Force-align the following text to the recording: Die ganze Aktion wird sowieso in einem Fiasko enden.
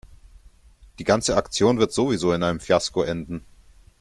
Die 0.97 1.03
ganze 1.03 1.37
Aktion 1.37 1.77
wird 1.77 1.93
sowieso 1.93 2.33
in 2.33 2.41
einem 2.41 2.59
Fiasko 2.59 3.03
enden. 3.03 3.45